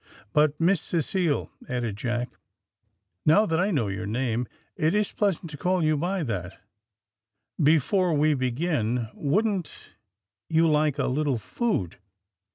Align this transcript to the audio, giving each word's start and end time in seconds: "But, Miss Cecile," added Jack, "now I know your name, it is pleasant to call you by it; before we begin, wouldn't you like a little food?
"But, 0.33 0.59
Miss 0.59 0.81
Cecile," 0.81 1.51
added 1.69 1.95
Jack, 1.95 2.29
"now 3.23 3.45
I 3.45 3.69
know 3.69 3.87
your 3.87 4.07
name, 4.07 4.47
it 4.75 4.95
is 4.95 5.11
pleasant 5.11 5.51
to 5.51 5.57
call 5.57 5.83
you 5.83 5.95
by 5.95 6.21
it; 6.21 6.53
before 7.61 8.11
we 8.11 8.33
begin, 8.33 9.09
wouldn't 9.13 9.71
you 10.49 10.67
like 10.67 10.97
a 10.97 11.05
little 11.05 11.37
food? 11.37 11.97